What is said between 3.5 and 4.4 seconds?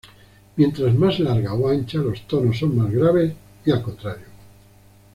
y al contrario.